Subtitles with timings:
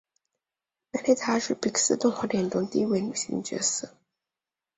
[0.89, 3.89] 梅莉达是皮克斯动画电影中的第一位女性主角。